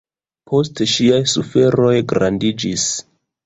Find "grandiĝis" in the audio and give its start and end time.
2.15-2.91